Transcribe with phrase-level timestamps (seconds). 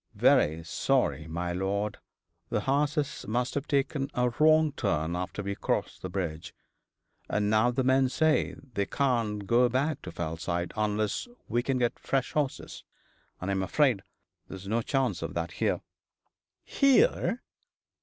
[0.15, 1.99] 'Very sorry, my lord.
[2.49, 6.55] The horses must have taken a wrong turn after we crossed the bridge.
[7.29, 11.99] And now the men say they can't go back to Fellside unless we can get
[11.99, 12.83] fresh horses;
[13.39, 14.01] and I'm afraid
[14.47, 15.81] there's no chance of that here.'
[16.63, 17.43] 'Here!'